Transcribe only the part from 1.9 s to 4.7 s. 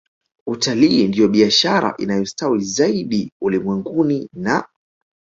inayostawi zaidi ulimwenguni na